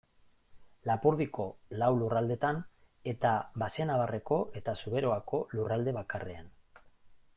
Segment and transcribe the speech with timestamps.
[0.89, 1.43] Lapurdiko
[1.83, 2.61] lau lurraldetan,
[3.13, 6.51] eta Baxenabarreko eta Zuberoako lurralde bakarrean.